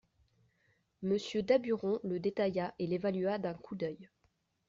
Monsieur 1.03 1.43
Daburon 1.43 1.99
le 2.03 2.19
détailla 2.19 2.73
et 2.79 2.87
l'évalua 2.87 3.37
d'un 3.37 3.53
coup 3.53 3.75
d'œil. 3.75 4.09